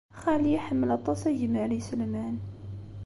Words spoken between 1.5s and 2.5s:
n yiselman.